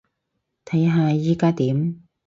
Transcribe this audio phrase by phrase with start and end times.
[0.65, 1.99] 睇下依加點